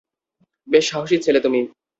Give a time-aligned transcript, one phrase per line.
[0.67, 1.59] বেশ সাহসী ছেলে তুমি!